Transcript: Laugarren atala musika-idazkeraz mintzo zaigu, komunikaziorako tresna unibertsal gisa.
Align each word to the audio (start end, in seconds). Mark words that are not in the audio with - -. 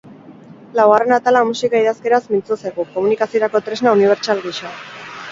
Laugarren 0.77 1.11
atala 1.17 1.43
musika-idazkeraz 1.49 2.21
mintzo 2.35 2.57
zaigu, 2.61 2.85
komunikaziorako 2.95 3.61
tresna 3.67 3.93
unibertsal 3.99 4.41
gisa. 4.47 4.73